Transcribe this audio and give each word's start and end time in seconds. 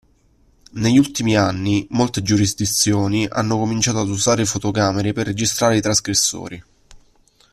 Negli 0.71 0.97
ultimi 0.97 1.35
anni 1.35 1.85
molte 1.91 2.23
giurisdizioni 2.23 3.27
hanno 3.29 3.59
cominciato 3.59 3.99
ad 3.99 4.09
usare 4.09 4.45
fotocamere 4.47 5.13
per 5.13 5.27
registrare 5.27 5.77
i 5.77 5.81
trasgressori. 5.81 6.63